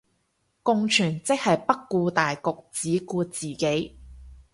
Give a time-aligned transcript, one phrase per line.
[0.63, 3.99] 共存即係不顧大局只顧自己